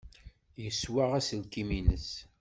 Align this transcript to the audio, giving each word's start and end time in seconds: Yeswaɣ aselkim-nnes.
Yeswaɣ 0.63 1.09
aselkim-nnes. 1.19 2.09